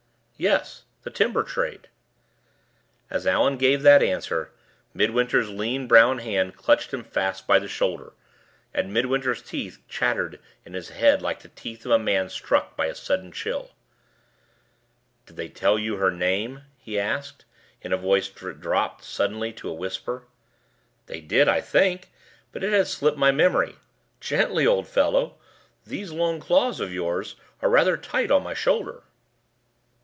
"Yes; 0.37 0.85
the 1.03 1.11
timber 1.11 1.43
trade." 1.43 1.87
As 3.11 3.27
Allan 3.27 3.57
gave 3.57 3.83
that 3.83 4.01
answer, 4.01 4.49
Midwinter's 4.91 5.49
lean 5.51 5.87
brown 5.87 6.17
hand 6.17 6.57
clutched 6.57 6.91
him 6.91 7.03
fast 7.03 7.45
by 7.45 7.59
the 7.59 7.67
shoulder, 7.67 8.13
and 8.73 8.91
Midwinter's 8.91 9.43
teeth 9.43 9.83
chattered 9.87 10.39
in 10.65 10.73
his 10.73 10.89
head 10.89 11.21
like 11.21 11.41
the 11.41 11.49
teeth 11.49 11.85
of 11.85 11.91
a 11.91 11.99
man 11.99 12.27
struck 12.27 12.75
by 12.75 12.87
a 12.87 12.95
sudden 12.95 13.31
chill. 13.31 13.69
"Did 15.27 15.35
they 15.35 15.47
tell 15.47 15.77
you 15.77 15.97
her 15.97 16.09
name?" 16.09 16.63
he 16.79 16.97
asked, 16.99 17.45
in 17.83 17.93
a 17.93 17.97
voice 17.97 18.27
that 18.27 18.59
dropped 18.59 19.03
suddenly 19.03 19.53
to 19.53 19.69
a 19.69 19.73
whisper. 19.75 20.25
"They 21.05 21.21
did, 21.21 21.47
I 21.47 21.61
think. 21.61 22.09
But 22.51 22.63
it 22.63 22.73
has 22.73 22.91
slipped 22.91 23.15
my 23.15 23.31
memory. 23.31 23.75
Gently, 24.19 24.65
old 24.65 24.87
fellow; 24.87 25.37
these 25.85 26.11
long 26.11 26.39
claws 26.39 26.79
of 26.79 26.91
yours 26.91 27.35
are 27.61 27.69
rather 27.69 27.95
tight 27.95 28.31
on 28.31 28.41
my 28.41 28.55
shoulder." 28.55 29.03